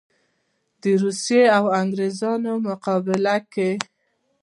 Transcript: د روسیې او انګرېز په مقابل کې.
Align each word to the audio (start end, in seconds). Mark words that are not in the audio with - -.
د 0.81 0.83
روسیې 1.01 1.43
او 1.57 1.65
انګرېز 1.79 2.19
په 2.45 2.53
مقابل 2.67 3.23
کې. 3.53 3.69